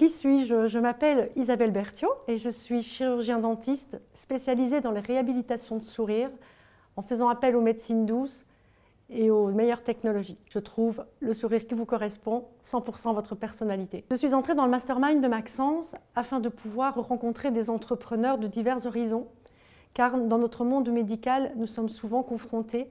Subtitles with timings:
[0.00, 0.66] Qui suis-je?
[0.66, 6.30] Je, m'appelle Isabelle Berthiaud et je suis chirurgien dentiste spécialisée dans les réhabilitations de sourire
[6.96, 8.46] en faisant appel aux médecines douces
[9.10, 10.38] et aux meilleures technologies.
[10.48, 14.06] Je trouve le sourire qui vous correspond, 100% votre personnalité.
[14.10, 18.46] Je suis entrée dans le mastermind de Maxence afin de pouvoir rencontrer des entrepreneurs de
[18.46, 19.26] divers horizons,
[19.92, 22.88] car dans notre monde médical, nous sommes souvent confrontés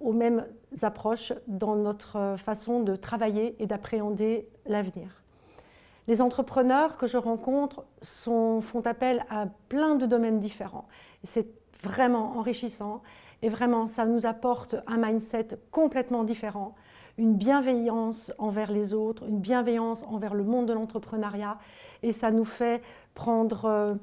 [0.00, 0.44] aux mêmes
[0.82, 5.19] approches dans notre façon de travailler et d'appréhender l'avenir.
[6.10, 10.88] Les entrepreneurs que je rencontre font appel à plein de domaines différents.
[11.22, 11.46] C'est
[11.84, 13.02] vraiment enrichissant
[13.42, 16.74] et vraiment ça nous apporte un mindset complètement différent,
[17.16, 21.58] une bienveillance envers les autres, une bienveillance envers le monde de l'entrepreneuriat
[22.02, 22.82] et ça nous fait
[23.14, 23.94] prendre euh,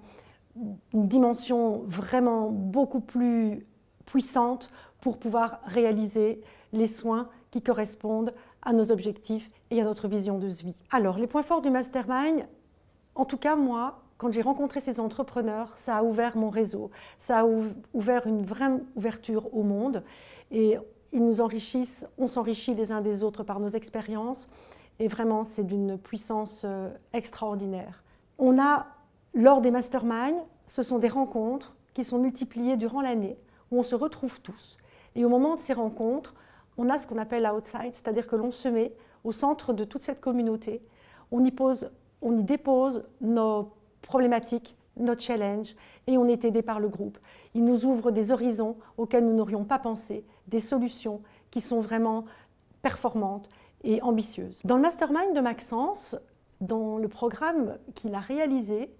[0.93, 3.67] une dimension vraiment beaucoup plus
[4.05, 10.37] puissante pour pouvoir réaliser les soins qui correspondent à nos objectifs et à notre vision
[10.37, 10.79] de vie.
[10.91, 12.47] Alors, les points forts du mastermind,
[13.15, 17.39] en tout cas, moi, quand j'ai rencontré ces entrepreneurs, ça a ouvert mon réseau, ça
[17.39, 17.45] a
[17.93, 20.03] ouvert une vraie ouverture au monde
[20.51, 20.77] et
[21.13, 24.47] ils nous enrichissent, on s'enrichit les uns des autres par nos expériences
[24.99, 28.03] et vraiment c'est d'une puissance euh, extraordinaire.
[28.39, 28.87] On a,
[29.33, 33.37] lors des masterminds, ce sont des rencontres qui sont multipliées durant l'année
[33.71, 34.77] où on se retrouve tous.
[35.15, 36.33] Et au moment de ces rencontres,
[36.77, 40.03] on a ce qu'on appelle l'outside, c'est-à-dire que l'on se met au centre de toute
[40.03, 40.81] cette communauté,
[41.31, 41.89] on y, pose,
[42.21, 45.75] on y dépose nos problématiques, nos challenges,
[46.07, 47.17] et on est aidé par le groupe.
[47.53, 52.25] Il nous ouvre des horizons auxquels nous n'aurions pas pensé, des solutions qui sont vraiment
[52.81, 53.49] performantes
[53.83, 54.61] et ambitieuses.
[54.63, 56.15] Dans le mastermind de Maxence,
[56.61, 58.91] dans le programme qu'il a réalisé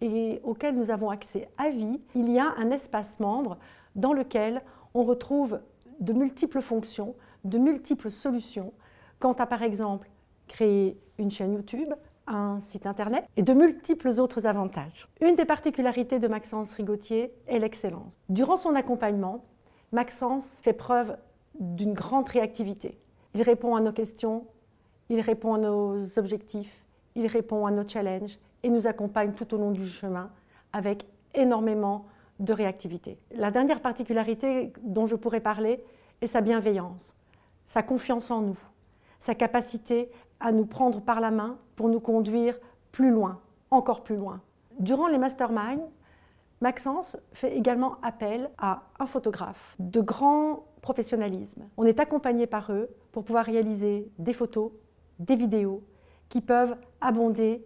[0.00, 3.58] et auquel nous avons accès à vie, il y a un espace membre
[3.94, 4.62] dans lequel
[4.94, 5.60] on retrouve
[6.00, 8.72] de multiples fonctions, de multiples solutions
[9.18, 10.08] quant à par exemple
[10.46, 11.92] créer une chaîne YouTube,
[12.26, 15.08] un site internet et de multiples autres avantages.
[15.20, 18.18] Une des particularités de Maxence Rigotier est l'excellence.
[18.28, 19.44] Durant son accompagnement,
[19.92, 21.16] Maxence fait preuve
[21.58, 22.98] d'une grande réactivité.
[23.34, 24.46] Il répond à nos questions,
[25.08, 26.84] il répond à nos objectifs,
[27.14, 30.30] il répond à nos challenges et nous accompagne tout au long du chemin
[30.72, 32.06] avec énormément
[32.40, 33.18] de réactivité.
[33.32, 35.82] La dernière particularité dont je pourrais parler
[36.20, 37.14] est sa bienveillance,
[37.64, 38.58] sa confiance en nous,
[39.20, 40.10] sa capacité
[40.40, 42.58] à nous prendre par la main pour nous conduire
[42.92, 44.40] plus loin, encore plus loin.
[44.78, 45.88] Durant les masterminds,
[46.60, 51.68] Maxence fait également appel à un photographe de grand professionnalisme.
[51.76, 54.70] On est accompagné par eux pour pouvoir réaliser des photos,
[55.18, 55.82] des vidéos
[56.28, 57.64] qui peuvent abonder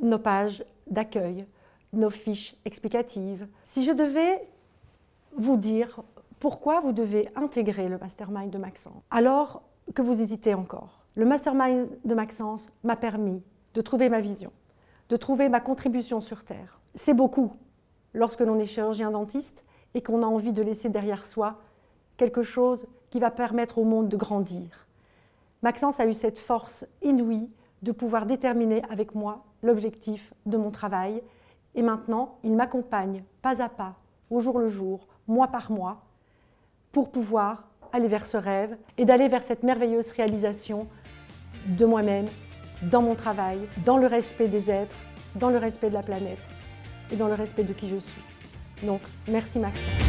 [0.00, 1.44] nos pages d'accueil,
[1.92, 3.46] nos fiches explicatives.
[3.64, 4.46] Si je devais
[5.36, 6.00] vous dire
[6.40, 9.62] pourquoi vous devez intégrer le mastermind de Maxence, alors
[9.94, 13.42] que vous hésitez encore, le mastermind de Maxence m'a permis
[13.74, 14.52] de trouver ma vision,
[15.08, 16.80] de trouver ma contribution sur Terre.
[16.94, 17.52] C'est beaucoup
[18.14, 21.58] lorsque l'on est chirurgien dentiste et qu'on a envie de laisser derrière soi
[22.16, 24.86] quelque chose qui va permettre au monde de grandir.
[25.62, 27.48] Maxence a eu cette force inouïe
[27.82, 31.22] de pouvoir déterminer avec moi l'objectif de mon travail
[31.78, 33.94] et maintenant il m'accompagne pas à pas,
[34.30, 36.02] au jour le jour, mois par mois,
[36.90, 40.88] pour pouvoir aller vers ce rêve et d'aller vers cette merveilleuse réalisation
[41.66, 42.26] de moi-même,
[42.82, 44.96] dans mon travail, dans le respect des êtres,
[45.36, 46.38] dans le respect de la planète
[47.12, 48.22] et dans le respect de qui je suis.
[48.82, 50.07] Donc, merci Maxence.